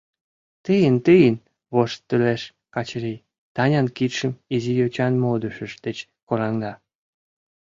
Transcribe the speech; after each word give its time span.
—Тыйын, 0.65 0.95
тыйын,— 1.05 1.35
воштылеш 1.73 2.41
Качырий, 2.73 3.23
Танян 3.55 3.87
кидшым 3.97 4.31
изи 4.55 4.73
йочан 4.81 5.13
модышыж 5.23 5.73
деч 5.85 5.97
кораҥда. 6.27 6.73